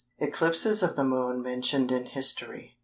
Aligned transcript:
ECLIPSES 0.17 0.81
OF 0.81 0.95
THE 0.95 1.03
MOON 1.03 1.43
MENTIONED 1.43 1.91
IN 1.91 2.05
HISTORY. 2.07 2.75